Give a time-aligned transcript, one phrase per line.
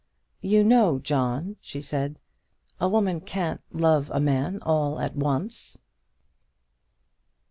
[0.41, 2.19] "You know, John," she said,
[2.79, 5.77] "a woman can't love a man all at once."